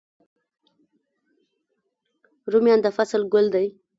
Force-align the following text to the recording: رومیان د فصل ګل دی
رومیان 2.51 2.79
د 2.83 2.87
فصل 2.97 3.21
ګل 3.33 3.45
دی 3.55 3.67